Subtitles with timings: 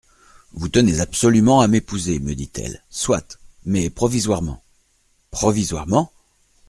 [0.53, 4.63] Vous tenez absolument à m’épouser, me dit-elle, soit, mais provisoirement!
[5.31, 6.11] «—Provisoirement?